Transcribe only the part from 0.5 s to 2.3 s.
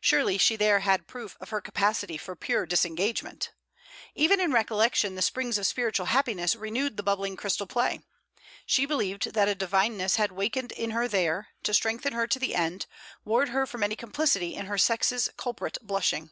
there had proof of her capacity